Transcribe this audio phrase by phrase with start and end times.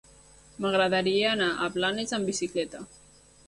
[0.65, 2.87] M'agradaria anar a Blanes amb bicicleta.